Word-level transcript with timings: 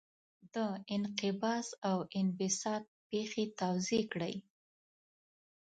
د 0.53 0.55
انقباض 0.95 1.67
او 1.89 1.97
انبساط 2.19 2.83
پېښې 3.09 3.45
توضیح 3.59 4.03
کړئ. 4.13 4.35